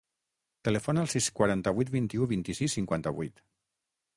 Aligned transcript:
Telefona 0.67 1.03
al 1.05 1.11
sis, 1.13 1.27
quaranta-vuit, 1.39 1.91
vint-i-u, 1.97 2.25
vint-i-sis, 2.33 2.79
cinquanta-vuit. 2.79 3.45